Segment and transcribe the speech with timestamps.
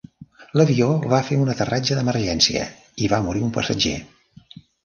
[0.59, 2.65] L'avió va fer un aterratge d'emergència
[3.09, 3.97] i va morir un passatger.